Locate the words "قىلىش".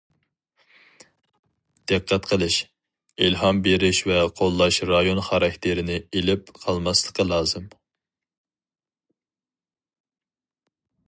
2.31-2.57